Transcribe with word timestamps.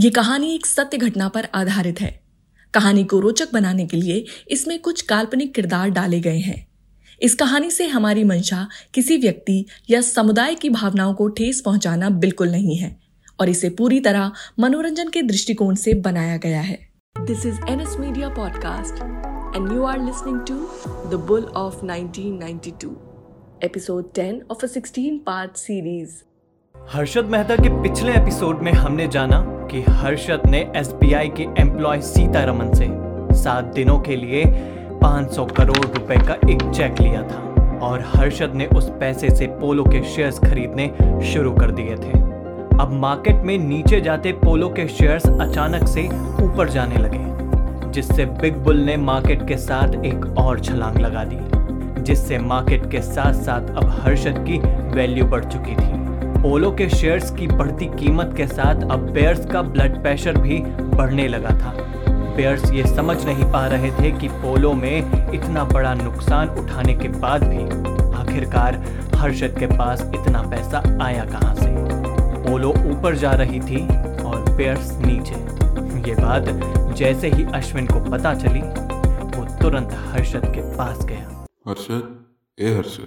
ये 0.00 0.10
कहानी 0.10 0.54
एक 0.54 0.66
सत्य 0.66 0.98
घटना 0.98 1.28
पर 1.28 1.48
आधारित 1.54 2.00
है। 2.00 2.20
कहानी 2.74 3.04
को 3.04 3.18
रोचक 3.20 3.52
बनाने 3.52 3.86
के 3.86 3.96
लिए 3.96 4.24
इसमें 4.50 4.78
कुछ 4.78 5.02
काल्पनिक 5.02 5.54
किरदार 5.54 5.90
डाले 5.90 6.20
गए 6.20 6.38
हैं। 6.38 6.66
इस 7.22 7.34
कहानी 7.34 7.70
से 7.70 7.86
हमारी 7.86 8.24
मंशा 8.24 8.66
किसी 8.94 9.16
व्यक्ति 9.16 9.64
या 9.90 10.00
समुदाय 10.00 10.54
की 10.54 10.70
भावनाओं 10.70 11.14
को 11.14 11.28
ठेस 11.28 11.60
पहुंचाना 11.60 12.10
बिल्कुल 12.10 12.50
नहीं 12.50 12.76
है 12.76 12.96
और 13.40 13.48
इसे 13.48 13.70
पूरी 13.70 14.00
तरह 14.00 14.32
मनोरंजन 14.58 15.08
के 15.08 15.22
दृष्टिकोण 15.22 15.74
से 15.74 15.94
बनाया 15.94 16.36
गया 16.36 16.60
है। 16.60 16.78
This 17.20 17.46
is 17.46 17.60
an 17.68 17.80
S 17.80 17.96
media 18.00 18.28
podcast 18.28 19.02
and 19.56 19.72
you 19.72 19.82
are 19.82 20.04
listening 20.04 20.40
to 20.40 20.54
the 21.10 21.24
bull 21.28 21.44
of 21.44 21.84
1992 21.84 22.96
episode 23.64 24.12
10 24.12 24.40
of 24.50 24.64
a 24.64 24.68
16 24.68 25.20
part 25.26 25.56
series 25.56 26.29
Harshad 26.88 27.24
Mehta 27.24 27.56
के 27.56 27.68
पिछले 27.82 28.12
एपिसोड 28.12 28.62
में 28.62 28.72
हमने 28.72 29.06
जाना 29.08 29.40
कि 29.70 29.82
हर्षद 29.88 30.42
ने 30.46 30.60
एसबीआई 30.76 31.28
के 31.28 31.42
एम्प्लॉय 31.58 32.00
सीतारमन 32.00 32.72
से 32.74 32.88
सात 33.38 33.64
दिनों 33.64 33.98
के 33.98 34.16
लिए 34.16 34.44
500 35.02 35.44
करोड़ 35.56 35.84
रुपए 35.86 36.16
का 36.18 36.34
एक 36.50 36.62
चेक 36.70 37.00
लिया 37.00 37.22
था 37.22 37.78
और 37.82 38.04
हर्षद 38.14 38.54
ने 38.54 38.66
उस 38.66 38.90
पैसे 38.90 39.30
से 39.30 39.46
पोलो 39.60 39.84
के 39.84 40.02
शेयर्स 40.04 40.38
खरीदने 40.38 40.88
शुरू 41.32 41.52
कर 41.52 41.70
दिए 41.70 41.96
थे। 41.96 42.18
अब 42.80 42.92
मार्केट 42.92 43.36
में 43.36 43.56
नीचे 43.58 44.00
जाते 44.00 44.32
पोलो 44.32 44.68
के 44.68 44.88
शेयर्स 44.88 45.26
अचानक 45.30 45.86
से 45.88 46.06
ऊपर 46.44 46.68
जाने 46.68 46.96
लगे, 46.96 47.24
जिससे 47.90 48.24
बिग 48.24 48.56
बुल 48.56 48.80
ने 48.80 48.96
मार्केट 48.96 49.46
के 49.48 49.56
साथ 49.56 50.04
एक 50.04 50.26
और 50.38 50.60
छलांग 50.60 50.98
लगा 50.98 51.24
दी, 51.24 52.02
जिससे 52.02 52.38
मार्केट 52.38 52.90
के 52.90 53.02
साथ 53.02 53.42
साथ 53.44 53.74
अब 53.76 53.98
हर्षद 54.00 54.44
की 54.48 54.58
वैल्यू 54.96 55.24
बढ़ 55.24 55.44
चुकी 55.44 55.74
थी। 55.74 56.09
पोलो 56.42 56.70
के 56.72 56.88
शेयर्स 56.88 57.30
की 57.30 57.46
बढ़ती 57.46 57.86
कीमत 57.86 58.32
के 58.36 58.46
साथ 58.46 58.82
अब 58.90 59.10
बेयर्स 59.12 59.44
का 59.46 59.62
ब्लड 59.62 60.00
प्रेशर 60.02 60.36
भी 60.38 60.58
बढ़ने 60.96 61.26
लगा 61.28 61.50
था। 61.50 61.72
बेयर्स 62.36 62.70
ये 62.72 62.84
समझ 62.86 63.24
नहीं 63.24 63.50
पा 63.52 63.66
रहे 63.66 63.90
थे 63.90 64.10
कि 64.12 64.28
पोलो 64.34 64.72
में 64.72 65.32
इतना 65.32 65.64
बड़ा 65.64 65.92
नुकसान 65.94 66.48
उठाने 66.48 66.94
के 66.94 67.08
बाद 67.08 67.44
भी 67.44 67.64
आखिरकार 68.18 68.76
हर्षद 69.14 69.58
के 69.58 69.66
पास 69.66 70.02
इतना 70.02 70.42
पैसा 70.42 70.82
आया 71.04 71.24
कहाँ 71.24 71.54
से? 71.54 71.68
पोलो 72.48 72.70
ऊपर 72.70 73.16
जा 73.16 73.32
रही 73.32 73.60
थी 73.60 73.82
और 74.22 74.50
बेयर्स 74.50 74.92
नीचे। 74.98 75.34
ये 76.08 76.14
बात 76.14 76.94
जैसे 76.96 77.30
ही 77.30 77.44
अश्विन 77.54 77.86
को 77.86 78.00
पता 78.10 78.34
चली 78.34 78.60
वो 78.60 79.44
तुरंत 79.62 79.92
हर्षद 80.06 80.46
के 80.46 80.62
पास 80.76 81.04
गया। 81.04 81.46
हर्षद 81.68 82.24
ए 82.58 82.74
हर्षद। 82.74 83.06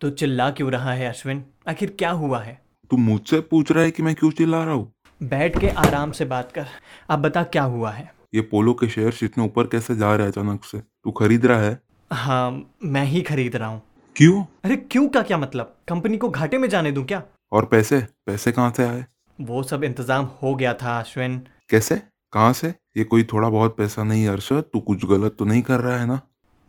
तो 0.00 0.10
चिल्ला 0.10 0.50
क्यों 0.50 0.70
रहा 0.72 0.92
है 0.92 1.08
अश्विन? 1.08 1.44
आखिर 1.68 1.94
क्या 1.98 2.10
हुआ 2.10 2.40
है? 2.40 2.67
तू 2.90 2.96
मुझसे 2.96 3.40
पूछ 3.40 3.72
रहा 3.72 3.84
है 3.84 3.90
कि 3.90 4.02
मैं 4.02 4.14
क्यों 4.14 4.30
चिल्ला 4.30 4.64
रहा 4.64 4.74
हूँ? 4.74 4.92
बैठ 5.22 5.58
के 5.58 5.68
आराम 5.68 6.10
से 6.10 6.24
बात 6.24 6.52
कर। 6.52 6.66
अब 7.10 7.18
बता 7.18 7.42
क्या 7.42 7.62
हुआ 7.62 7.90
है? 7.90 8.12
ये 8.34 8.40
पोलो 8.40 8.74
के 8.74 8.88
शेयर 8.88 9.14
इतने 9.22 9.44
ऊपर 9.44 9.66
कैसे 9.66 9.96
जा 9.96 10.14
रहे 10.14 10.26
हैं 10.26 10.32
अचानक 10.32 10.64
से? 10.64 10.78
तू 10.78 11.10
खरीद 11.10 11.46
रहा 11.46 11.60
है? 11.60 11.78
हाँ 12.12 12.72
मैं 12.84 13.04
ही 13.04 13.20
खरीद 13.22 13.56
रहा 13.56 13.68
हूँ। 13.68 13.82
क्यों? 14.16 14.44
अरे 14.64 14.76
क्यों 14.76 15.08
का 15.08 15.22
क्या 15.22 15.38
मतलब? 15.38 15.74
कंपनी 15.88 16.16
को 16.16 16.28
घाटे 16.28 16.58
में 16.58 16.68
जाने 16.68 16.92
दूँ 16.92 17.04
क्या? 17.04 17.22
और 17.52 17.64
पैसे? 17.64 18.00
पैसे 18.26 18.52
कहाँ 18.52 18.72
से 18.76 18.84
आए? 18.84 19.04
वो 19.40 19.62
सब 19.62 19.84
इंतज़ाम 19.84 20.28
हो 20.42 20.54
गया 20.54 20.74
था 20.74 20.98
अश्विन। 21.00 21.40
कैसे? 21.70 22.02
कहाँ 22.32 22.52
से? 22.52 22.74
ये 22.96 23.04
कोई 23.04 23.24
थोड़ा 23.24 23.48
बहुत 23.48 23.76
पैसा 23.76 24.02
नहीं 24.02 24.22
है 24.22 24.28
अरशद 24.28 24.64
तू 24.72 24.80
कुछ 24.80 25.04
गलत 25.04 25.36
तो 25.38 25.44
नहीं 25.44 25.62
कर 25.62 25.80
रहा 25.80 25.98
है 25.98 26.06
ना? 26.06 26.20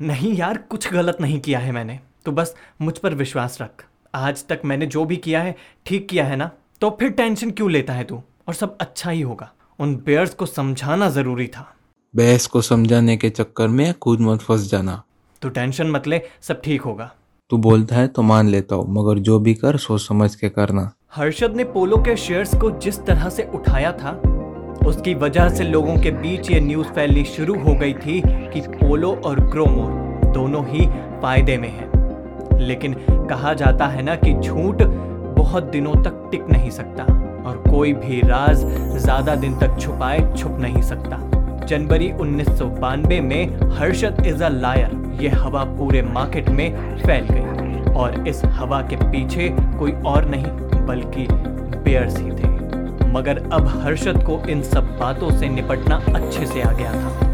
नहीं 0.01 0.33
यार 0.33 0.57
कुछ 0.57 0.91
गलत 0.93 1.17
नहीं 1.21 1.39
किया 1.39 1.59
है 1.59 1.71
मैंने। 1.71 1.99
तो 2.25 2.31
बस 2.31 2.55
मुझ 2.81 2.97
पर 2.97 3.13
विश्वास 3.13 3.57
रख। 3.61 3.85
आज 4.13 4.45
तक 4.47 4.61
मैंने 4.65 4.85
जो 4.85 5.05
भी 5.05 5.15
किया 5.17 5.41
है 5.41 5.55
ठीक 5.85 6.07
किया 6.09 6.25
है 6.25 6.35
ना? 6.35 6.49
तो 6.81 6.89
फिर 6.99 7.09
टेंशन 7.09 7.51
क्यों 7.51 7.71
लेता 7.71 7.93
है 7.93 8.03
तू? 8.03 8.21
और 8.47 8.53
सब 8.53 8.77
अच्छा 8.81 9.11
ही 9.11 9.21
होगा। 9.21 9.51
उन 9.79 9.95
बेयर्स 9.95 10.33
को 10.33 10.45
समझाना 10.45 11.09
ज़रूरी 11.09 11.47
था। 11.47 11.65
बहस 12.13 12.45
को 12.47 12.61
समझाने 12.61 13.17
के 13.17 13.29
चक्कर 13.29 13.67
में 13.67 13.93
खुद 13.93 14.21
मत 14.21 14.41
फंस 14.41 14.69
जाना। 14.71 15.01
तू 15.41 15.49
टेंशन 15.49 15.87
मत 15.87 16.07
ले 16.07 16.21
सब 16.41 16.61
ठीक 16.61 16.81
होगा। 16.81 17.11
तू 17.49 17.57
बोलता 17.57 17.95
है 17.95 18.07
तो 18.07 18.21
मान 18.21 18.47
लेता 18.47 18.75
हूँ 18.75 18.85
मगर 18.89 19.19
जो 19.19 19.39
भी 19.39 19.53
कर 19.53 19.77
सोच 19.77 20.01
समझ 20.01 20.33
के 20.35 20.49
करना। 20.49 20.91
हर्षद 21.15 21.55
ने 21.55 21.63
पोलो 21.63 21.97
के 21.97 22.15
शेयर्स 22.15 22.55
को 22.55 22.71
जिस 22.79 22.99
तरह 23.05 23.29
से 23.29 23.43
उठाया 23.53 23.91
था 23.91 24.11
उसकी 24.87 25.13
वजह 25.13 25.49
से 25.49 25.63
लोगों 25.63 25.95
के 25.97 26.11
बीच 26.11 26.51
ये 26.51 26.59
न्यूज़ 26.59 26.87
फैलनी 26.87 27.23
शुरू 27.25 27.59
हो 27.59 27.73
गई 27.75 27.93
थी 27.95 28.21
कि 28.25 28.61
पोलो 28.69 29.11
और 29.25 29.39
क्रोमो 29.51 29.87
दोनों 30.33 30.65
ही 30.67 30.85
फ़ायदे 31.21 31.57
में 31.57 31.69
हैं। 31.69 31.98
लेकिन 32.59 32.93
कहा 33.29 33.53
जाता 33.53 33.87
है 33.87 34.01
ना 34.01 34.15
कि 34.15 34.33
झूठ 34.33 34.83
बहुत 35.37 35.63
दिनों 35.71 35.93
तक 36.03 36.27
टिक 36.31 36.49
नहीं 36.51 36.69
सकता 36.71 37.03
और 37.49 37.63
कोई 37.69 37.93
भी 37.95 38.21
राज 38.21 38.63
ज़्यादा 38.97 39.35
दिन 39.35 39.57
तक 39.59 39.77
छुपाए, 39.79 40.19
छुप 40.37 40.57
नहीं 40.59 40.81
सकता। 40.81 41.19
जनवरी 41.65 42.11
उन्नीस 42.11 42.47
सौ 42.59 42.65
बानवे 42.65 43.19
में 43.21 43.71
हर्षद 43.77 44.25
इज़ 44.25 44.43
अ 44.43 44.49
लायर। 44.49 44.97
ये 45.21 45.29
हवा 45.29 45.63
पूरे 45.77 46.01
मार्केट 46.03 46.49
में 46.49 46.97
फैल 46.97 47.27
गई 47.31 47.93
और 47.93 48.27
इस 48.27 48.41
हवा 48.45 48.81
के 48.81 48.95
पीछे 49.01 49.49
कोई 49.79 49.91
और 49.91 50.25
नहीं, 50.25 50.45
बल्कि 50.85 51.27
बेयर्स 51.31 52.17
ही 52.17 52.31
थे। 52.31 52.57
मगर 53.09 53.41
अब 53.53 53.67
हर्षद 53.83 54.23
को 54.23 54.39
इन 54.49 54.61
सब 54.63 54.97
बातों 54.99 55.29
से 55.37 55.49
निपटना 55.49 55.95
अच्छे 56.15 56.45
से 56.45 56.61
आ 56.61 56.71
गया 56.71 56.93
था। 56.93 57.28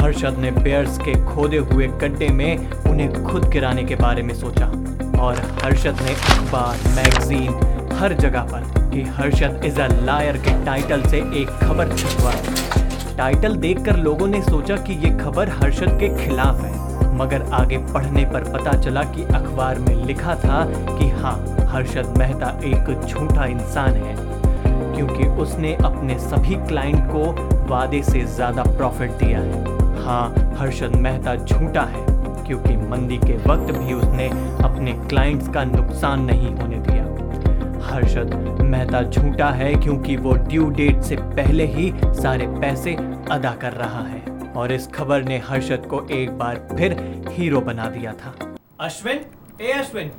हर्षद 0.00 0.38
ने 0.38 0.50
बेयर्स 0.52 0.98
के 0.98 1.14
खोदे 1.24 1.58
हुए 1.70 1.86
गड्ढे 2.02 2.28
में 2.28 2.70
उन्हें 2.90 3.22
खुद 3.24 3.44
गिराने 3.44 3.84
के 3.84 3.94
बारे 3.96 4.22
में 4.22 4.34
सोचा। 4.34 4.66
और 5.20 5.36
हर्षद 5.62 6.00
ने 6.02 6.12
अखबार 6.12 6.76
मैगजीन 6.94 7.96
हर 7.98 8.12
जगह 8.14 8.42
पर 8.52 8.90
कि 8.90 9.02
हर्षद 9.16 9.60
इज़ 9.64 9.80
अ 9.80 9.88
लायर 10.04 10.36
के 10.36 10.64
टाइटल 10.64 11.02
से 11.02 11.18
एक 11.40 11.48
खबर 11.62 11.96
छपवाई 11.96 13.16
टाइटल 13.16 13.56
देखकर 13.56 13.96
लोगों 13.96 14.26
ने 14.28 14.42
सोचा 14.42 14.76
कि 14.76 14.92
ये 15.04 15.10
खबर 15.18 15.48
हर्षद 15.62 15.98
के 16.00 16.08
खिलाफ 16.16 16.60
है, 16.60 17.16
मगर 17.16 17.42
आगे 17.52 17.78
पढ़ने 17.92 18.24
पर 18.24 18.50
पता 18.52 18.72
चला 18.80 19.02
कि 19.04 19.24
अखबार 19.24 19.78
में 19.78 19.94
लिखा 20.06 20.34
था 20.34 20.64
कि 20.98 21.08
हाँ 21.10 21.36
हर्षद 21.72 22.14
मेहता 22.18 22.58
एक 22.64 23.00
झूठा 23.06 23.44
इंसान 23.46 23.94
है। 23.94 24.29
क्योंकि 24.94 25.28
उसने 25.42 25.74
अपने 25.84 26.18
सभी 26.20 26.54
क्लाइंट 26.66 27.04
को 27.06 27.24
वादे 27.68 28.02
से 28.02 28.24
ज़्यादा 28.26 28.62
प्रॉफिट 28.76 29.10
दिया 29.18 29.40
है। 29.40 29.78
हाँ 30.04 30.54
हर्षद 30.58 30.96
मेहता 30.96 31.34
झूठा 31.36 31.82
है, 31.84 32.04
क्योंकि 32.46 32.76
मंदी 32.88 33.16
के 33.18 33.36
वक्त 33.44 33.72
भी 33.74 33.92
उसने 33.94 34.28
अपने 34.64 34.92
क्लाइंट्स 35.08 35.48
का 35.48 35.64
नुकसान 35.66 36.24
नहीं 36.24 36.54
होने 36.54 36.78
दिया। 36.80 37.04
हर्षद 37.86 38.34
मेहता 38.62 39.02
झूठा 39.02 39.48
है 39.50 39.74
क्योंकि 39.74 40.16
वो 40.16 40.32
ड्यू 40.48 40.68
डेट 40.70 41.02
से 41.02 41.16
पहले 41.16 41.66
ही 41.66 41.92
सारे 42.14 42.46
पैसे 42.60 42.94
अदा 43.30 43.54
कर 43.62 43.72
रहा 43.74 44.02
है। 44.02 44.22
और 44.52 44.72
इस 44.72 44.86
खबर 44.86 45.22
ने 45.22 45.38
हर्षद 45.46 45.86
को 45.86 46.06
एक 46.12 46.38
बार 46.38 46.66
फिर 46.72 46.96
हीरो 47.28 47.60
बना 47.60 47.86
दिया 47.88 48.12
था। 48.14 48.34
अश्विन, 48.80 49.20
ए 49.60 49.72
अश्विन, 49.72 50.10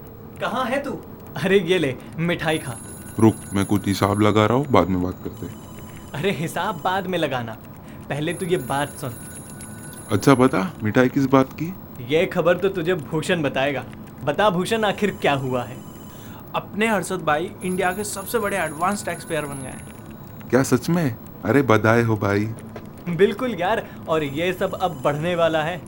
कहाँ 0.41 0.65
है 0.65 0.81
तू? 0.83 0.91
अरे 1.35 1.59
ये 1.59 1.77
ले, 1.79 1.95
मिठाई 2.19 2.57
खा। 2.57 2.75
रुक 3.19 3.35
मैं 3.53 3.65
कुछ 3.65 3.87
हिसाब 3.87 4.21
लगा 4.21 4.45
रहा 4.45 4.57
हूँ 4.57 4.65
बाद 4.71 4.87
में 4.87 5.01
बात 5.03 5.15
करते 5.23 5.45
हैं। 5.45 5.59
अरे 6.13 6.31
हिसाब 6.31 6.81
बाद 6.83 7.07
में 7.07 7.17
लगाना। 7.19 7.53
पहले 8.09 8.33
तू 8.33 8.45
ये 8.45 8.57
बात 8.69 8.97
सुन। 8.97 9.13
अच्छा 10.11 10.33
बता 10.35 10.71
मिठाई 10.83 11.09
किस 11.09 11.25
बात 11.25 11.53
की? 11.53 11.73
ये 12.09 12.25
खबर 12.25 12.57
तो 12.57 12.69
तुझे 12.69 12.93
भूषण 12.93 13.41
बताएगा। 13.41 13.83
बता 14.23 14.49
भूषण 14.49 14.83
आखिर 14.83 15.11
क्या 15.21 15.33
हुआ 15.33 15.63
है? 15.63 15.77
अपने 16.55 16.87
हर्षद 16.87 17.21
भाई 17.21 17.51
इंडिया 17.63 17.91
के 17.91 18.03
सबसे 18.03 18.39
बड़े 18.39 18.57
एडवांस 18.57 19.05
टैक्स 19.05 19.25
पेयर 19.25 19.45
बन 19.45 19.61
गए 19.63 20.49
क्या 20.49 20.63
सच 20.63 20.89
में? 20.89 21.15
अरे 21.45 21.61
बधाई 21.61 22.01
हो 22.01 22.17
भाई। 22.17 22.45
बिल्कुल 23.09 23.55
यार 23.59 23.87
और 24.09 24.23
ये 24.23 24.51
सब 24.53 24.73
अब 24.73 25.01
बढ़ने 25.03 25.35
वाला 25.35 25.63
है। 25.63 25.81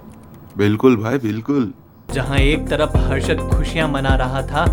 बिल्कुल 0.58 0.96
भाई 0.98 1.18
बिल्कुल। 1.18 1.74
जहाँ 2.14 2.38
एक 2.38 2.68
तरफ़ 2.68 2.98
हर्षद 2.98 3.40
खुशियाँ 3.54 3.88
मना 3.90 4.16
रहा 4.16 4.42
था 4.42 4.66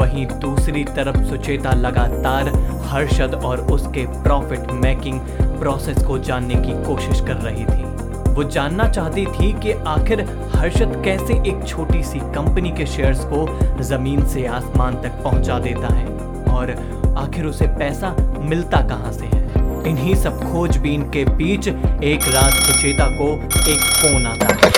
वहीं 0.00 0.26
दूसरी 0.40 0.84
तरफ़ 0.96 1.22
सुचेता 1.24 1.72
लगातार 1.76 2.48
हर्षद 2.86 3.34
और 3.44 3.60
उसके 3.72 4.06
प्रॉफिट 4.22 4.70
मेकिंग 4.84 5.20
प्रोसेस 5.60 6.02
को 6.04 6.18
जानने 6.18 6.54
की 6.56 6.82
कोशिश 6.84 7.20
कर 7.20 7.36
रही 7.38 7.64
थी। 7.64 7.88
वो 8.30 8.44
जानना 8.44 8.88
चाहती 8.88 9.24
थी 9.28 9.52
कि 9.60 9.72
आखिर 9.88 10.20
हर्षद 10.54 11.00
कैसे 11.04 11.34
एक 11.50 11.66
छोटी 11.66 12.02
सी 12.02 12.18
कंपनी 12.34 12.70
के 12.70 12.86
शेयर्स 12.86 13.24
को 13.24 13.46
ज़मीन 13.82 14.24
से 14.28 14.46
आसमान 14.48 15.00
तक 15.02 15.22
पहुँचा 15.24 15.58
देता 15.58 15.94
है 15.94 16.06
और 16.54 16.70
आखिर 17.18 17.46
उसे 17.46 17.66
पैसा 17.78 18.14
मिलता 18.40 18.80
कहाँ 18.88 19.12
से 19.12 19.26
है। 19.26 19.88
इन्हीं 19.88 20.14
सब 20.14 20.40
खोजबीन 20.42 21.02
के 21.10 21.24
बीच 21.36 21.68
एक 21.68 22.28
रात 22.28 22.52
सुचेता 22.62 23.06
को 23.18 23.30
एक 23.72 23.80
फ़ोन 23.94 24.26
आता 24.26 24.54
है। 24.54 24.72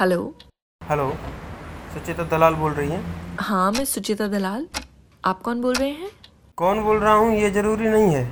हेलो। 0.00 0.34
हेलो। 0.80 1.12
सुचेता 1.94 2.24
दलाल 2.24 2.54
बोल 2.54 2.72
रही 2.72 2.90
हैं। 2.90 3.36
हाँ 3.40 3.70
मैं 3.72 3.84
सुचिता 3.84 4.26
दलाल। 4.28 4.66
आप 5.24 5.40
कौन 5.42 5.60
बोल 5.60 5.74
रहे 5.74 5.88
हैं? 5.88 6.10
कौन 6.58 6.80
बोल 6.80 6.98
रहा 6.98 7.12
हूँ? 7.14 7.34
ये 7.36 7.50
ज़रूरी 7.50 7.88
नहीं 7.88 8.14
है। 8.14 8.24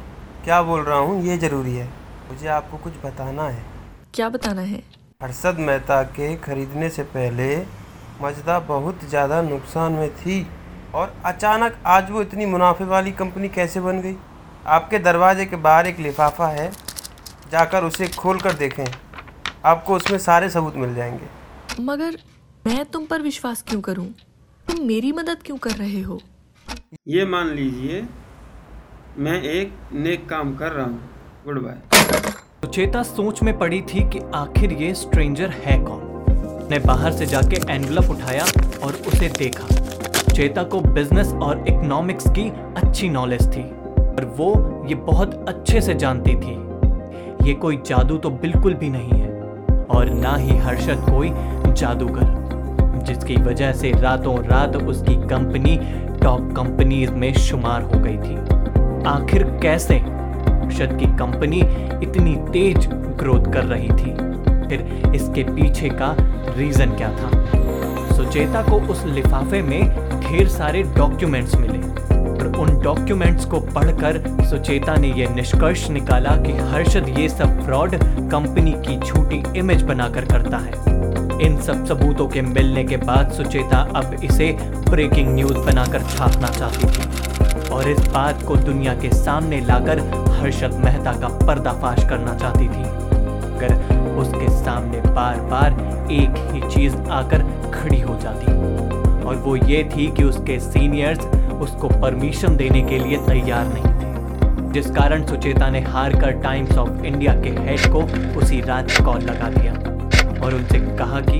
क्या 0.45 0.63
बोल 0.63 0.81
रहा 0.81 0.99
हूँ? 0.99 1.23
ये 1.25 1.37
ज़रूरी 1.39 1.75
है। 1.75 1.89
मुझे 2.31 2.47
आपको 2.49 2.77
कुछ 2.77 2.93
बताना 3.05 3.49
है। 3.49 3.65
क्या 4.15 4.29
बताना 4.29 4.63
है? 4.63 4.83
हर्षद 5.23 5.57
मेहता 5.59 6.03
के 6.03 6.35
खरीदने 6.37 6.89
से 6.91 7.03
पहले 7.03 7.57
मजदा 8.23 8.59
बहुत 8.61 9.05
ज़्यादा 9.09 9.41
नुकसान 9.43 9.93
में 9.93 10.09
थी 10.17 10.47
और 10.95 11.15
अचानक 11.25 11.77
आज 11.87 12.11
वो 12.11 12.23
इतनी 12.23 12.47
मुनाफे 12.47 12.85
वाली 12.85 13.13
कंपनी 13.13 13.49
कैसे 13.49 13.81
बन 13.81 14.01
गई? 14.01 14.17
आपके 14.67 14.99
दरवाजे 14.99 15.47
के 15.47 15.57
बाहर 15.57 15.87
एक 15.87 15.99
लिफाफा 15.99 16.49
है। 16.49 16.71
जाकर 17.53 17.85
उसे 17.85 18.09
खोल 18.09 18.41
कर 18.41 18.53
देखें। 18.55 18.85
आपको 19.65 19.97
उसमें 19.97 20.19
सारे 20.19 20.51
सबूत 20.51 20.77
मिल 20.77 20.95
जाएँगे। 20.95 21.83
मगर 21.83 22.19
मैं 22.67 22.85
तुम 22.85 23.05
पर 23.07 23.23
विश्वास 23.23 23.63
क्यों 23.69 23.81
करूँ? 23.81 24.07
तुम 24.67 24.85
मेरी 24.87 25.11
मदद 25.13 25.43
क्यों 25.45 25.57
कर 25.57 25.71
रहे 25.71 26.01
हो? 26.01 26.21
ये 27.09 27.25
मान 27.25 27.51
लीजिए 27.51 28.03
मैं 29.19 29.41
एक 29.43 29.73
नेक 29.93 30.29
काम 30.29 30.55
कर 30.55 30.73
रहा 30.73 30.85
हूँ। 30.87 31.45
गुड 31.45 31.63
बाय 31.63 31.79
सुचेता 32.65 33.03
सोच 33.03 33.43
में 33.43 33.59
पड़ी 33.59 33.81
थी 33.83 34.03
कि 34.11 34.21
आखिर 34.35 34.73
ये 34.73 34.93
स्ट्रेंजर 34.95 35.51
है 35.65 35.79
कौन? 35.85 36.03
ने 36.71 36.79
बाहर 36.79 37.13
से 37.13 37.27
जाके 37.27 37.61
एनवलप 37.73 38.11
उठाया 38.11 38.45
और 38.83 38.95
उसे 39.07 39.29
देखा। 39.39 39.67
चेता 40.33 40.63
को 40.63 40.81
बिज़नेस 40.81 41.33
और 41.33 41.65
इकोनॉमिक्स 41.69 42.29
की 42.29 42.49
अच्छी 42.83 43.09
नॉलेज 43.09 43.47
थी 43.47 43.63
और 43.63 44.25
वो 44.39 44.51
ये 44.89 44.95
बहुत 45.07 45.35
अच्छे 45.49 45.81
से 45.81 45.95
जानती 45.95 46.35
थी। 46.35 46.59
ये 47.49 47.55
कोई 47.55 47.77
जादू 47.87 48.17
तो 48.17 48.31
बिल्कुल 48.31 48.75
भी 48.75 48.91
नहीं 48.91 49.21
है 49.21 49.33
और 49.87 50.11
ना 50.11 50.37
ही 50.37 50.57
हर्षद 50.59 51.07
कोई 51.11 51.31
जादूगर। 51.73 52.39
जिसकी 53.05 53.37
वजह 53.37 53.73
से 53.73 53.91
रातों 53.91 54.45
रात 54.45 54.77
उसकी 54.77 55.15
कंपनी 55.15 55.77
टॉप 56.23 56.53
कंपनीज़ 56.57 57.11
में 57.11 57.33
शुमार 57.35 57.83
हो 57.83 58.01
गई 58.01 58.17
थी। 58.17 58.37
आखिर 59.09 59.43
कैसे 59.63 59.95
हर्षद 59.95 60.97
की 61.01 61.07
कंपनी 61.07 61.61
इतनी 62.03 62.37
तेज 62.53 62.87
ग्रोथ 62.93 63.53
कर 63.53 63.65
रही 63.65 63.89
थी? 63.89 64.15
फिर 64.69 65.13
इसके 65.15 65.45
पीछे 65.45 65.89
का 65.89 66.17
रीजन 66.57 66.91
क्या 66.91 67.09
था? 67.09 67.31
सुचेता 68.17 68.63
को 68.63 68.77
उस 68.77 69.05
लिफाफे 69.07 69.63
में 69.63 69.89
ढेर 70.21 70.49
सारे 70.49 70.83
डॉक्यूमेंट्स 70.83 71.55
मिले। 71.55 71.79
और 72.21 72.57
उन 72.59 72.81
डॉक्यूमेंट्स 72.83 73.45
को 73.45 73.61
पढ़कर 73.61 74.23
सुचेता 74.45 74.95
ने 74.95 75.09
यह 75.09 75.35
निष्कर्ष 75.35 75.89
निकाला 75.91 76.37
कि 76.37 76.53
हर्षद 76.53 77.19
ये 77.19 77.29
सब 77.29 77.65
फ्रॉड 77.65 77.95
कंपनी 78.31 78.73
की 78.73 78.99
झूठी 78.99 79.43
इमेज 79.57 79.83
बनाकर 79.83 80.25
करता 80.25 80.57
है। 80.57 80.73
इन 81.41 81.61
सब 81.61 81.85
सबूतों 81.87 82.29
के 82.29 82.43
मिलने 82.43 82.85
के 82.85 82.97
बाद 82.97 83.31
सुचेता 83.31 83.77
अब 83.95 84.15
इसे 84.25 84.53
ब्रेकिंग 84.91 85.35
न्यूज़ 85.35 85.59
बनाकर 85.59 86.03
छापना 86.03 86.49
चाहती 86.49 86.87
थी। 86.87 87.69
और 87.69 87.89
इस 87.91 88.07
बात 88.07 88.43
को 88.43 88.57
दुनिया 88.57 88.95
के 88.95 89.11
सामने 89.11 89.61
लाकर 89.61 89.99
हर्षद 90.41 90.75
मेहता 90.85 91.13
का 91.13 91.29
पर्दाफाश 91.47 92.05
करना 92.09 92.35
चाहती 92.35 92.69
थी। 92.69 92.85
अगर 93.55 93.75
उसके 94.17 94.49
सामने 94.65 95.01
बार 95.01 95.41
बार 95.41 95.73
एक 96.13 96.35
ही 96.53 96.75
चीज़ 96.75 96.97
आकर 96.97 97.43
खड़ी 97.75 98.01
हो 98.01 98.19
जाती। 98.23 98.53
और 99.23 99.37
वो 99.37 99.57
ये 99.57 99.91
थी 99.97 100.07
कि 100.07 100.25
उसके 100.25 100.59
सीनियर्स 100.61 101.27
उसको 101.61 101.89
परमिशन 101.89 102.57
देने 102.57 102.83
के 102.83 102.99
लिए 102.99 103.17
तैयार 103.17 103.67
नहीं 103.67 103.85
थे। 103.85 104.73
जिस 104.73 104.91
कारण 104.91 105.27
सुचेता 105.27 105.71
ने 105.71 105.81
हार 105.81 106.21
कर 106.21 106.31
टाइम्स 106.31 106.79
ऑफ़ 106.79 107.05
इंडिया 107.05 107.33
के 107.33 107.49
हेड 107.49 107.93
को 107.93 108.03
उसी 108.39 108.61
रात 108.61 108.89
कॉल 109.05 109.21
लगा 109.21 109.51
दिया। 109.51 109.75
और 110.43 110.55
उनसे 110.55 110.79
कहा 110.99 111.21
कि 111.21 111.39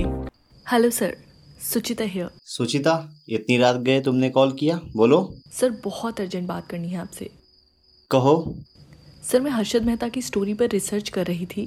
hello 0.65 0.89
sir 0.89 1.15
Sucheta 1.63 2.03
here 2.03 2.29
Sucheta 2.45 2.93
इतनी 3.29 3.57
रात 3.57 3.75
गए 3.75 4.01
तुमने 4.01 4.29
कॉल 4.29 4.51
किया? 4.51 4.79
बोलो। 4.95 5.17
सर 5.51 5.69
बहुत 5.83 6.19
अर्जेंट 6.21 6.47
बात 6.47 6.67
करनी 6.67 6.89
है 6.89 6.97
आपसे। 6.97 7.29
कहो। 8.11 8.33
सर 9.23 9.41
मैं 9.41 9.51
हर्षद 9.51 9.85
मेहता 9.85 10.09
की 10.09 10.21
स्टोरी 10.21 10.53
पर 10.53 10.69
रिसर्च 10.69 11.09
कर 11.09 11.25
रही 11.25 11.45
थी। 11.45 11.65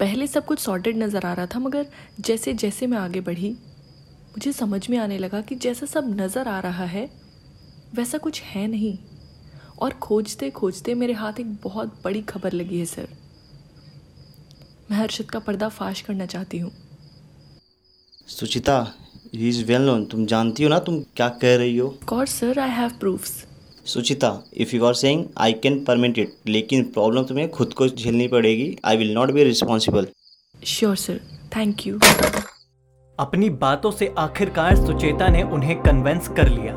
पहले 0.00 0.26
सब 0.26 0.44
कुछ 0.46 0.58
सॉर्टेड 0.58 0.96
नज़र 0.96 1.26
आ 1.26 1.32
रहा 1.32 1.46
था 1.46 1.58
मगर 1.58 1.86
जैसे 2.20 2.54
जैसे 2.54 2.86
मैं 2.86 2.98
आगे 2.98 3.20
बढ़ी 3.20 3.50
मुझे 3.50 4.52
समझ 4.52 4.88
में 4.90 4.98
आने 4.98 5.18
लगा 5.18 5.40
कि 5.40 5.54
जैसा 5.56 5.86
सब 5.86 6.14
नज़र 6.20 6.48
आ 6.48 6.58
रहा 6.60 6.84
है 6.84 7.08
वैसा 7.94 8.18
कुछ 8.18 8.42
है 8.42 8.66
नहीं। 8.66 8.96
और 9.78 9.92
खोजते 9.92 10.50
खोजते 10.50 10.94
मेरे 10.94 11.12
हाथ 11.12 11.40
एक 11.40 11.54
बहुत 11.62 12.00
बड़ी 12.04 12.22
खबर 12.22 12.52
लगी 12.52 12.78
है 12.78 12.84
सर 12.86 13.08
मैं 14.90 14.96
हर्षद 14.96 15.24
का 15.24 15.38
पर्दा 15.38 15.68
फाश 15.68 16.00
करना 16.00 16.26
चाहती 16.26 16.58
हूँ। 16.58 16.70
Sucheta 18.28 18.76
he 19.34 19.48
is 19.48 19.64
well 19.64 19.82
known 19.82 20.04
तुम 20.04 20.24
जानती 20.26 20.62
हो 20.62 20.68
ना 20.68 20.78
तुम 20.78 21.00
क्या 21.16 21.28
कह 21.42 21.56
रही 21.56 21.76
हो? 21.76 21.88
Course 22.06 22.34
sir 22.40 22.58
I 22.58 22.70
have 22.70 22.90
proofs 23.00 23.44
Sucheta 23.86 24.30
if 24.56 24.74
you 24.76 24.84
are 24.84 24.94
saying 24.94 25.24
I 25.38 25.52
can 25.52 25.82
permit 25.84 26.18
it 26.18 26.34
लेकिन 26.46 26.84
प्रॉब्लम 26.92 27.24
तुम्हें 27.24 27.50
खुद 27.50 27.72
को 27.72 27.88
झेलनी 27.88 28.28
पड़ेगी। 28.28 28.76
I 28.84 28.96
will 28.96 29.12
not 29.14 29.30
be 29.30 29.44
responsible 29.44 30.08
sure 30.66 30.96
sir 30.96 31.20
thank 31.56 31.86
you 31.86 31.98
अपनी 33.18 33.48
बातों 33.58 33.90
से 33.90 34.12
आखिरकार 34.18 34.76
सुचेता 34.76 35.28
ने 35.28 35.42
उन्हें 35.42 35.76
कन्वेंस 35.82 36.28
कर 36.28 36.48
लिया। 36.48 36.74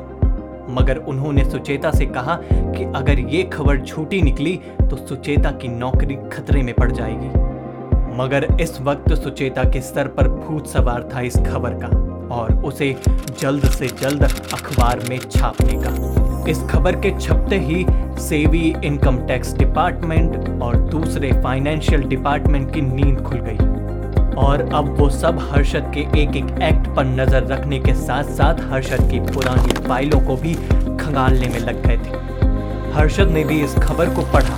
मगर 0.74 0.98
उन्होंने 1.10 1.50
सुचेता 1.52 1.92
से 1.92 2.06
कहा 2.08 2.40
कि 2.44 2.84
अगर 2.96 3.20
ये 3.30 3.44
खबर 3.54 3.84
झूठी 3.84 4.22
निकली 4.22 4.56
तो 4.82 5.06
सुचेता 5.08 5.52
की 5.52 5.68
नौकरी 5.68 6.16
खतरे 6.30 6.64
में 6.64 6.74
पड़ 6.76 6.92
जाएगी। 6.92 7.46
मगर 8.18 8.46
इस 8.62 8.80
वक्त 8.82 9.14
सुचेता 9.14 9.64
के 9.64 9.80
सर 9.82 10.08
पर 10.08 10.28
भूत 10.28 10.68
सवार 10.68 11.04
था 11.14 11.22
इस 11.22 11.36
खबर 11.38 11.74
का 11.74 11.88
और 12.36 12.54
उसे 12.66 12.96
जल्द 13.42 13.66
से 13.72 13.88
जल्द 14.02 14.24
अखबार 14.24 15.00
में 15.10 15.18
छापने 15.20 15.74
का। 15.78 16.50
इस 16.52 16.62
खबर 16.70 16.96
के 17.02 17.12
छपते 17.20 17.60
ही 17.60 17.86
सेवी 18.20 18.74
इनकम 18.84 19.18
टैक्स 19.28 19.54
डिपार्टमेंट 19.54 20.62
और 20.64 20.76
दूसरे 20.92 21.32
फाइनेंशियल 21.44 22.04
डिपार्टमेंट 22.06 22.74
की 22.74 22.82
नींद 22.82 23.22
खुल 23.22 23.40
गई। 23.40 24.36
और 24.38 24.62
अब 24.76 24.90
वो 25.00 25.10
सब 25.10 25.40
हर्षद 25.52 25.92
के 25.94 26.02
एक 26.22 26.36
एक 26.36 26.50
एक्ट 26.64 26.88
पर 26.96 27.06
नज़र 27.06 27.48
रखने 27.48 27.80
के 27.80 27.94
साथ 27.96 28.34
साथ 28.38 28.62
हर्षद 28.72 29.10
की 29.12 29.20
पुरानी 29.32 29.88
फाइलों 29.88 30.20
को 30.20 30.36
भी 30.38 30.54
खंगालने 30.54 31.48
में 31.48 31.60
लग 31.60 31.86
गए 31.86 31.98
थे। 31.98 32.92
हर्षद 32.94 33.30
ने 33.30 33.44
भी 33.44 33.62
इस 33.64 33.76
खबर 33.78 34.14
को 34.16 34.22
पढ़ा, 34.34 34.58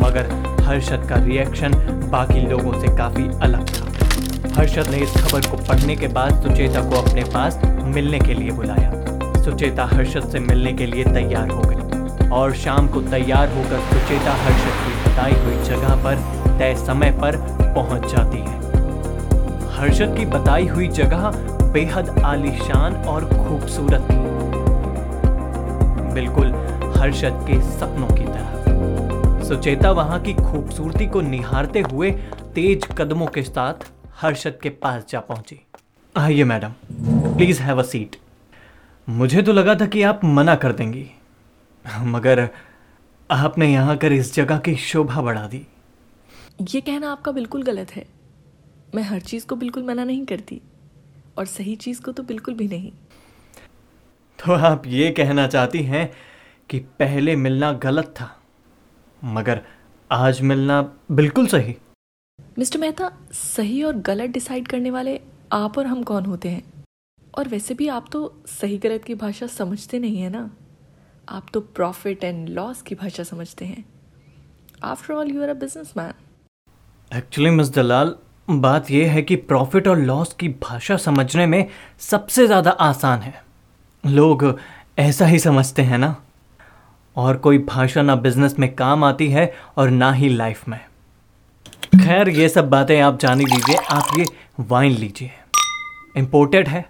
मगर 0.00 0.32
हर्षद 0.70 1.06
का 1.08 1.16
रिएक्शन 1.16 1.72
बाकी 2.10 2.40
लोगों 2.40 2.72
से 2.80 2.88
काफ़ी 2.96 3.22
अलग 3.42 3.68
था। 3.68 4.56
हर्षद 4.56 4.88
ने 4.90 4.96
इस 4.96 5.14
खबर 5.14 5.40
को 5.40 5.56
पढ़ने 5.56 5.96
के 5.96 6.08
बाद 6.08 6.42
सुचेता 6.42 6.80
को 6.80 6.96
अपने 6.96 7.24
पास 7.24 7.58
मिलने 7.94 8.18
के 8.18 8.34
लिए 8.34 8.50
बुलाया। 8.50 8.90
सुचेता 9.44 9.84
हर्षद 9.84 10.28
से 10.28 10.38
मिलने 10.38 10.72
के 10.72 10.86
लिए 10.86 11.04
तैयार 11.04 11.50
हो 11.50 11.62
गई 11.62 12.28
और 12.28 12.54
शाम 12.54 12.88
को 12.88 13.00
तैयार 13.00 13.48
होकर 13.48 13.80
सुचेता 13.88 14.34
हर्षद 14.34 14.76
की 14.84 14.92
बताई 15.08 15.32
हुई 15.32 15.56
जगह 15.64 15.96
पर 16.04 16.22
तय 16.58 16.74
समय 16.86 17.10
पर 17.10 17.36
पहुँच 17.74 18.06
जाती 18.12 18.38
है। 18.38 18.58
हर्षद 19.78 20.14
की 20.18 20.26
बताई 20.26 20.66
हुई 20.66 20.88
जगह 20.88 21.30
बेहद 21.72 22.18
आलीशान 22.24 22.94
और 23.06 23.24
खूबसूरत 23.24 24.06
थी। 24.10 24.20
बिल्कुल 26.14 26.54
हर्षद 26.96 27.44
के 27.50 27.60
सपनों 27.70 28.08
की 28.08 28.24
तरह। 28.24 28.59
सुचेता 29.50 29.90
वहाँ 29.90 30.18
की 30.22 30.32
खूबसूरती 30.34 31.06
को 31.06 31.20
निहारते 31.20 31.80
हुए 31.82 32.10
तेज 32.54 32.84
कदमों 32.98 33.26
के 33.26 33.42
साथ 33.42 33.86
हर्षद 34.20 34.58
के 34.62 34.68
पास 34.82 35.04
जा 35.10 35.20
पहुँची। 35.20 35.58
आइए 36.14 36.44
madam 36.44 36.74
please 37.36 37.62
have 37.62 37.78
a 37.78 37.82
seat 37.82 38.16
मुझे 39.08 39.42
तो 39.42 39.52
लगा 39.52 39.74
था 39.74 39.86
कि 39.86 40.02
आप 40.02 40.20
मना 40.24 40.54
कर 40.54 40.72
देंगी 40.72 41.04
मगर 42.06 42.48
आपने 43.30 43.72
यहाँ 43.72 43.96
कर 43.96 44.12
इस 44.12 44.34
जगह 44.34 44.58
की 44.58 44.76
शोभा 44.76 45.22
बढ़ा 45.22 45.46
दी। 45.46 45.66
ये 46.62 46.80
कहना 46.80 47.12
आपका 47.12 47.32
बिल्कुल 47.32 47.62
गलत 47.62 47.96
है। 47.96 48.06
मैं 48.94 49.02
हर 49.02 49.20
चीज़ 49.22 49.46
को 49.46 49.56
बिल्कुल 49.56 49.82
मना 49.82 50.04
नहीं 50.04 50.24
करती 50.26 50.60
और 51.38 51.46
सही 51.48 51.76
चीज़ 51.76 52.02
को 52.02 52.12
तो 52.12 52.22
बिल्कुल 52.22 52.54
भी 52.54 52.68
नहीं। 52.68 52.92
तो 54.38 54.52
आप 54.54 54.86
ये 54.88 55.10
कहना 55.10 55.46
चाहती 55.48 55.82
हैं 55.84 56.10
कि 56.70 56.78
पहले 56.98 57.36
मिलना 57.36 57.72
गलत 57.82 58.14
था। 58.16 58.36
मगर 59.24 59.60
आज 60.10 60.40
मिलना 60.40 60.80
बिल्कुल 61.10 61.46
सही। 61.46 61.74
मिस्टर 62.58 62.78
मेहता 62.78 63.10
सही 63.32 63.82
और 63.82 63.96
गलत 63.96 64.30
डिसाइड 64.30 64.68
करने 64.68 64.90
वाले 64.90 65.20
आप 65.52 65.78
और 65.78 65.86
हम 65.86 66.02
कौन 66.02 66.24
होते 66.24 66.48
हैं? 66.48 66.62
और 67.38 67.48
वैसे 67.48 67.74
भी 67.74 67.88
आप 67.88 68.06
तो 68.12 68.42
सही 68.48 68.78
गलत 68.78 69.04
की 69.04 69.14
भाषा 69.14 69.46
समझते 69.46 69.98
नहीं 69.98 70.18
है 70.18 70.30
ना? 70.30 70.50
आप 71.28 71.46
तो 71.54 71.60
प्रॉफिट 71.60 72.24
एंड 72.24 72.48
लॉस 72.48 72.82
की 72.82 72.94
भाषा 72.94 73.22
समझते 73.22 73.64
हैं। 73.64 73.84
After 74.84 75.14
all 75.14 75.30
you 75.30 75.42
are 75.42 75.48
a 75.48 75.54
business 75.54 75.92
man 75.96 76.12
actually 77.10 77.50
miss 77.50 77.72
Dalal 77.74 78.14
बात 78.50 78.90
यह 78.90 79.12
है 79.12 79.22
कि 79.22 79.36
प्रॉफिट 79.36 79.88
और 79.88 79.98
लॉस 79.98 80.32
की 80.32 80.48
भाषा 80.62 80.96
समझने 80.96 81.46
में 81.46 81.66
सबसे 82.00 82.46
ज़्यादा 82.46 82.70
आसान 82.70 83.20
है। 83.20 83.42
लोग 84.04 84.44
ऐसा 84.98 85.26
ही 85.26 85.38
समझते 85.38 85.82
हैं 85.82 85.98
ना? 85.98 86.14
और 87.20 87.36
कोई 87.36 87.58
भाषा 87.64 88.02
ना 88.02 88.14
बिज़नेस 88.18 88.58
में 88.58 88.74
काम 88.74 89.04
आती 89.04 89.28
है 89.30 89.52
और 89.78 89.90
ना 89.90 90.12
ही 90.12 90.28
लाइफ 90.28 90.68
में। 90.68 90.78
खैर 91.94 92.28
ये 92.30 92.48
सब 92.48 92.68
बातें 92.70 93.00
आप 93.00 93.18
जान 93.20 93.40
ही 93.40 93.46
लीजिए 93.46 93.76
आप 93.90 94.18
ये 94.18 94.24
वाइन 94.60 94.92
लीजिए। 94.92 95.30
इम्पोर्टेड 96.16 96.68
है। 96.68 96.84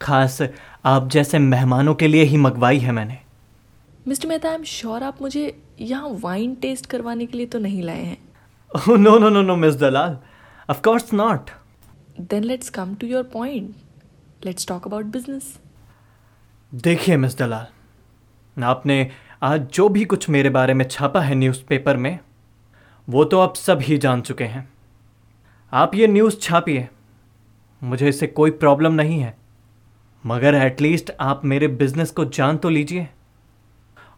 खास 0.00 0.40
आप 0.84 1.08
जैसे 1.10 1.38
मेहमानों 1.38 1.94
के 1.94 2.08
लिए 2.08 2.24
ही 2.24 2.36
मंगवाई 2.36 2.78
है 2.78 2.92
मैंने। 2.92 3.18
Mister 4.08 4.28
Mehta 4.28 4.48
I 4.48 4.54
am 4.54 4.64
sure 4.64 5.02
आप 5.02 5.22
मुझे 5.22 5.42
यहाँ 5.80 6.08
वाइन 6.20 6.54
टेस्ट 6.54 6.86
करवाने 6.86 7.26
के 7.26 7.38
लिए 7.38 7.46
तो 7.46 7.58
नहीं 7.58 7.82
लाए 7.82 8.02
हैं। 8.02 8.18
No 8.98 9.18
no 9.18 9.28
no 9.28 9.42
no 9.42 9.56
miss 9.56 9.74
Dalal 9.76 10.18
of 10.70 10.82
course 10.82 11.12
not 11.14 11.50
then 12.20 12.44
let's 12.44 12.70
come 12.70 12.94
to 12.94 13.06
your 13.06 13.22
point 13.32 14.44
let's 14.46 14.66
talk 14.68 14.86
about 14.86 15.04
business 15.12 15.56
देखिए 16.72 17.16
मिस 17.16 17.38
दलाल 17.38 18.62
आपने 18.64 19.02
आज 19.42 19.60
जो 19.60 19.88
भी 19.88 20.04
कुछ 20.04 20.28
मेरे 20.28 20.50
बारे 20.50 20.74
में 20.74 20.84
छापा 20.84 21.20
है 21.20 21.34
न्यूज़पेपर 21.34 21.96
में, 21.96 22.18
वो 23.08 23.24
तो 23.24 23.40
आप 23.40 23.56
सब 23.56 23.80
ही 23.80 23.98
जान 23.98 24.20
चुके 24.20 24.44
हैं। 24.44 24.72
आप 25.72 25.94
ये 25.94 26.06
न्यूज़ 26.06 26.38
छापिए। 26.40 26.88
मुझे 27.82 28.08
इससे 28.08 28.26
कोई 28.26 28.50
प्रॉब्लम 28.50 28.92
नहीं 28.92 29.20
है। 29.20 29.38
मगर 30.26 30.54
एटलीस्ट 30.54 31.12
आप 31.20 31.44
मेरे 31.44 31.68
बिज़नेस 31.68 32.10
को 32.10 32.24
जान 32.24 32.56
तो 32.56 32.68
लीजिए। 32.68 33.08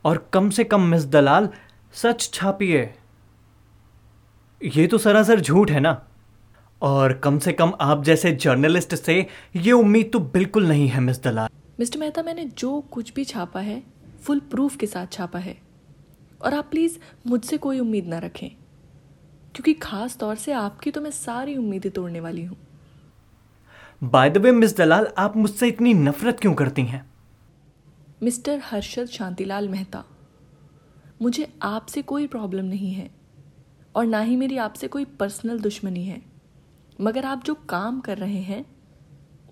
और 0.04 0.30
कम 0.32 0.50
से 0.50 0.64
कम 0.64 0.80
मिस 0.80 1.06
दलाल, 1.06 1.48
सच 1.92 2.30
छापिए। 2.34 2.94
ये 4.64 4.86
तो 4.86 4.98
सरासर 4.98 5.40
झूठ 5.40 5.70
है 5.70 5.80
ना? 5.80 6.02
और 6.82 7.12
कम 7.12 7.38
से 7.38 7.52
कम 7.52 7.72
आप 7.80 8.04
जैसे 8.04 8.32
जर्नलिस्ट 8.32 8.94
से 8.94 9.26
ये 9.56 9.72
उम्मीद 9.72 10.10
तो 10.12 10.18
बिल्कुल 10.18 10.68
नहीं 10.68 10.88
है 10.88 11.00
मिस 11.00 11.22
दलाल। 11.22 11.48
मिस्टर 11.80 11.98
मेहता, 11.98 12.22
मैंने 12.22 12.44
जो 12.44 12.80
कुछ 12.80 13.14
भी 13.14 13.24
छापा 13.24 13.60
है 13.60 13.99
फुल 14.22 14.40
प्रूफ 14.50 14.76
के 14.76 14.86
साथ 14.86 15.12
छापा 15.12 15.38
है। 15.38 15.56
और 16.42 16.54
आप 16.54 16.68
प्लीज़ 16.70 16.98
मुझसे 17.26 17.56
कोई 17.58 17.78
उम्मीद 17.80 18.06
ना 18.06 18.18
रखें 18.18 18.48
क्योंकि 19.54 19.72
खास 19.74 20.16
तौर 20.16 20.36
से 20.36 20.52
आपकी 20.52 20.90
तो 20.90 21.00
मैं 21.00 21.10
सारी 21.10 21.56
उम्मीदें 21.56 21.90
तोड़ने 21.92 22.20
वाली 22.20 22.44
हूँ। 22.44 22.56
By 24.02 24.30
the 24.30 24.38
way 24.38 24.52
miss 24.52 24.76
Dalal 24.76 25.08
आप 25.18 25.36
मुझसे 25.36 25.68
इतनी 25.68 25.94
नफरत 25.94 26.40
क्यों 26.40 26.54
करती 26.54 26.82
हैं? 26.82 27.04
मिस्टर 28.22 28.60
हर्षद 28.64 29.06
शांतिलाल 29.06 29.68
मेहता 29.68 30.04
मुझे 31.22 31.52
आपसे 31.62 32.02
कोई 32.02 32.26
प्रॉब्लम 32.26 32.64
नहीं 32.64 32.92
है 32.92 33.10
और 33.94 34.06
ना 34.06 34.20
ही 34.20 34.36
मेरी 34.36 34.56
आपसे 34.56 34.88
कोई 34.88 35.04
पर्सनल 35.04 35.60
दुश्मनी 35.60 36.04
है 36.04 36.20
मगर 37.00 37.24
आप 37.24 37.44
जो 37.44 37.54
काम 37.68 38.00
कर 38.00 38.18
रहे 38.18 38.40
हैं 38.42 38.64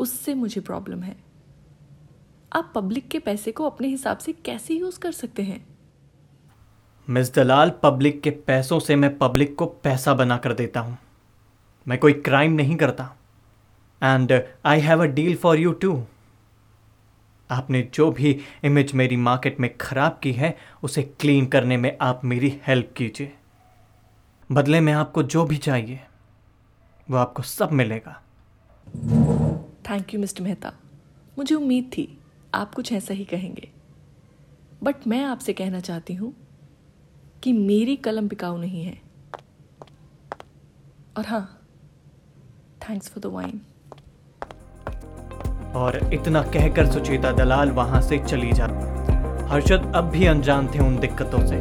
उससे 0.01 0.35
मुझे 0.35 0.61
प्रॉब्लम 0.61 1.03
है। 1.03 1.17
आप 2.53 2.73
पब्लिक 2.75 3.09
के 3.09 3.19
पैसे 3.19 3.53
को 3.53 3.65
अपने 3.65 3.89
हिसाब 3.89 4.19
से 4.19 4.33
कैसे 4.33 4.75
यूज़ 4.75 4.99
कर 5.01 5.13
सकते 5.13 5.43
हैं? 5.43 5.67
मिस 7.11 7.35
दलाल 7.35 7.71
पब्लिक 7.71 8.21
के 8.21 8.31
पैसों 8.31 8.81
से 8.81 8.97
मैं 8.97 9.19
पब्लिक 9.19 9.55
को 9.55 9.67
पैसा 9.67 10.15
बना 10.15 10.37
कर 10.37 10.53
देता 10.53 10.81
हूँ। 10.81 10.99
मैं 11.89 11.99
कोई 11.99 12.13
क्राइम 12.13 12.53
नहीं 12.53 12.77
करता। 12.77 13.17
And 14.03 14.43
I 14.65 14.81
have 14.81 15.03
a 15.03 15.07
deal 15.07 15.37
for 15.37 15.59
you 15.59 15.73
too 15.73 16.05
आपने 17.51 17.91
जो 17.95 18.11
भी 18.11 18.41
इमेज 18.65 18.93
मेरी 18.95 19.17
मार्केट 19.17 19.61
में 19.61 19.77
खराब 19.79 20.19
की 20.23 20.33
है 20.33 20.57
उसे 20.83 21.03
क्लीन 21.03 21.47
करने 21.47 21.77
में 21.77 21.97
आप 22.01 22.25
मेरी 22.25 22.61
हेल्प 22.67 22.93
कीजिए। 22.97 23.33
बदले 24.53 24.81
में 24.81 24.93
आपको 24.93 25.23
जो 25.23 25.45
भी 25.45 25.57
चाहिए 25.57 26.01
वो 27.11 27.17
आपको 27.17 27.43
सब 27.43 27.73
मिलेगा। 27.73 28.23
थैंक 29.91 30.15
यू 30.15 30.21
मिस्टर 30.21 30.43
मेहता 30.43 30.73
मुझे 31.39 31.55
उम्मीद 31.55 31.85
थी 31.85 32.18
आप 32.55 32.75
कुछ 32.75 32.93
ऐसा 32.93 33.15
ही 33.15 33.25
कहेंगे। 33.25 33.69
बट 34.83 35.07
मैं 35.07 35.23
आपसे 35.25 35.53
कहना 35.53 35.81
चाहती 35.81 36.15
हूँ 36.15 36.33
कि 37.43 37.53
मेरी 37.53 37.97
कलम 37.97 38.29
बिकाऊ 38.29 38.57
नहीं 38.57 38.83
है। 38.85 38.97
और 41.17 41.27
हाँ 41.27 41.43
थैंक्स 42.83 43.09
फॉर 43.09 43.23
द 43.23 43.33
वाइन 43.35 43.61
और 45.77 45.99
इतना 46.15 46.43
कहकर 46.45 46.91
सुचेता 46.93 47.33
दलाल 47.33 47.71
वहाँ 47.71 48.01
से 48.03 48.19
चली 48.19 48.53
जाती 48.53 48.87
हर्षद 49.49 49.93
अब 49.97 50.05
भी 50.05 50.27
अनजान 50.27 50.69
थे 50.69 50.79
उन 50.79 50.99
दिक्कतों 51.01 51.47
से, 51.47 51.59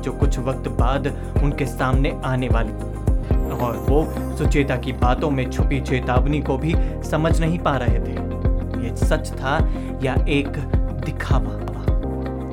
जो 0.00 0.12
कुछ 0.12 0.38
वक्त 0.38 0.68
बाद 0.80 1.06
उनके 1.42 1.66
सामने 1.66 2.10
आने 2.24 2.48
वाली। 2.48 2.72
और 3.58 3.76
वो 3.88 4.04
सुचेता 4.38 4.76
की 4.76 4.92
बातों 4.98 5.30
में 5.30 5.50
छुपी 5.50 5.80
चेतावनी 5.80 6.40
को 6.40 6.56
भी 6.58 6.74
समझ 7.04 7.38
नहीं 7.40 7.58
पा 7.58 7.76
रहे 7.76 7.98
थे। 7.98 8.46
सच 9.04 9.30
था 9.30 9.72
या 10.02 10.26
एक 10.28 10.48
दिखावा 11.04 11.68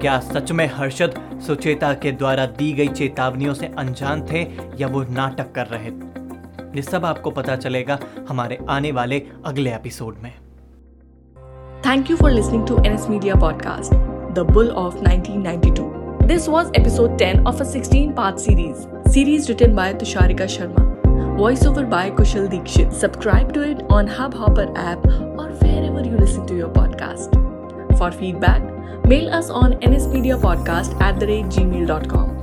क्या 0.02 0.20
सच 0.20 0.52
में 0.52 0.72
हर्षद 0.76 1.40
सुचेता 1.48 1.94
के 1.94 2.12
द्वारा 2.12 2.46
दी 2.46 2.74
गई 2.74 2.88
चेतावनियों 2.88 3.54
से 3.54 3.72
अनजान 3.78 4.26
थे 4.32 4.42
या 4.80 4.88
वो 4.88 5.04
नाटक 5.04 5.52
कर 5.52 5.66
रहे 5.66 6.16
ये 6.76 6.82
सब 6.82 7.06
आपको 7.06 7.32
पता 7.32 7.56
चलेगा 7.56 8.00
हमारे 8.30 8.60
आने 8.70 8.92
वाले 8.92 9.24
अगले 9.46 9.70
एपिसोड 9.76 10.16
में। 10.24 10.32
Thank 11.82 12.12
you 12.12 12.18
for 12.18 12.32
listening 12.32 13.32
podcast 13.42 13.94
the 14.34 14.40
bull 14.40 14.70
of 14.70 14.96
1992 14.96 16.28
this 16.28 16.50
was 16.50 16.72
episode 16.80 17.18
10 17.18 17.46
of 17.46 17.64
a 17.64 17.66
part 17.96 18.38
series 18.38 19.10
series 19.10 19.48
written 19.48 19.76
by 19.76 19.94
Tusharika 19.94 20.48
Sharma 20.48 20.85
Voiceover 21.36 21.90
by 21.90 22.10
Kushal 22.12 22.48
Dikshit. 22.48 22.94
Subscribe 22.94 23.54
to 23.54 23.62
it 23.70 23.84
on 23.90 24.08
Hubhopper 24.08 24.72
app 24.78 25.06
or 25.06 25.50
wherever 25.62 26.02
you 26.02 26.18
listen 26.18 26.48
to 26.48 26.56
your 26.56 26.70
podcast. 26.70 27.36
For 27.98 28.10
feedback, 28.10 28.64
mail 29.06 29.30
us 29.30 29.50
on 29.50 29.74
nsmediapodcast 29.82 31.02
at 31.02 31.20
the 31.20 31.28
rate 31.28 31.48
gmail.com. 31.48 32.35